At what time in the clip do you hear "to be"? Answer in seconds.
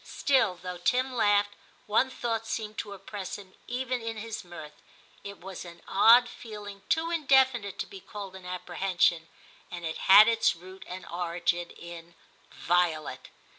7.77-7.99